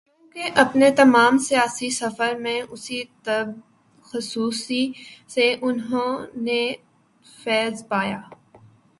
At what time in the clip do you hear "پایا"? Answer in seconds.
7.87-8.19